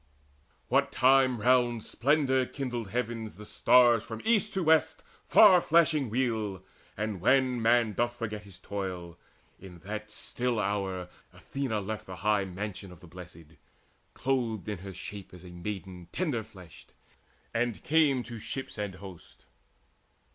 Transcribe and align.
What 0.67 0.91
time 0.91 1.39
round 1.39 1.83
splendour 1.83 2.47
kindled 2.47 2.89
heavens 2.89 3.35
the 3.37 3.45
stars 3.45 4.03
From 4.03 4.19
east 4.25 4.51
to 4.55 4.63
west 4.63 5.03
far 5.27 5.61
flashing 5.61 6.09
wheel, 6.09 6.63
and 6.97 7.21
when 7.21 7.61
Man 7.61 7.93
doth 7.93 8.15
forget 8.15 8.41
his 8.41 8.57
toil, 8.57 9.15
in 9.59 9.77
that 9.85 10.09
still 10.09 10.59
hour 10.59 11.07
Athena 11.33 11.81
left 11.81 12.07
the 12.07 12.15
high 12.25 12.45
mansions 12.45 12.93
of 12.93 12.99
the 12.99 13.05
Blest, 13.05 13.37
Clothed 14.15 14.65
her 14.67 14.73
in 14.87 14.93
shape 14.93 15.33
of 15.33 15.45
a 15.45 15.51
maiden 15.51 16.07
tender 16.11 16.41
fleshed, 16.43 16.93
And 17.53 17.83
came 17.83 18.23
to 18.23 18.39
ships 18.39 18.79
and 18.79 18.95
host. 18.95 19.45